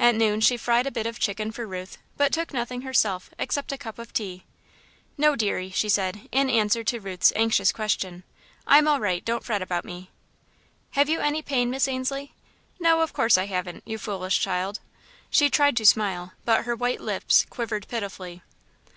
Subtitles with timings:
[0.00, 3.70] At noon she fried a bit of chicken for Ruth, but took nothing herself except
[3.70, 4.42] a cup of tea.
[5.16, 8.24] "No, deary," she said, in answer to Ruth's anxious question,
[8.66, 10.10] "I'm all right don't fret about me."
[10.94, 12.34] "Have you any pain, Miss Ainslie?"
[12.80, 14.80] "No, of course I haven't, you foolish child!"
[15.30, 18.42] She tried to smile, but her white lips quivered pitifully.